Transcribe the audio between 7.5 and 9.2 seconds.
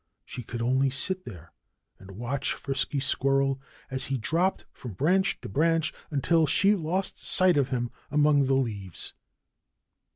of him among the leaves.